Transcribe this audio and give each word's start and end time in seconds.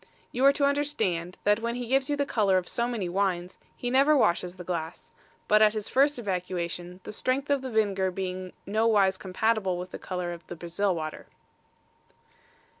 You 0.31 0.43
are 0.45 0.53
to 0.53 0.65
understand, 0.65 1.37
that 1.43 1.59
when 1.59 1.75
he 1.75 1.85
gives 1.85 2.09
you 2.09 2.15
the 2.15 2.25
colour 2.25 2.57
of 2.57 2.67
so 2.67 2.87
many 2.87 3.07
wines, 3.07 3.59
he 3.77 3.91
never 3.91 4.17
washes 4.17 4.55
the 4.55 4.63
glass, 4.63 5.11
but 5.47 5.61
at 5.61 5.75
his 5.75 5.89
first 5.89 6.17
evacuation, 6.17 7.01
the 7.03 7.13
strength 7.13 7.51
of 7.51 7.61
the 7.61 7.69
vinegar 7.69 8.09
being 8.09 8.53
no 8.65 8.87
wise 8.87 9.19
compatible 9.19 9.77
with 9.77 9.91
the 9.91 9.99
colour 9.99 10.33
of 10.33 10.47
the 10.47 10.55
Brazil 10.55 10.95
water. 10.95 11.27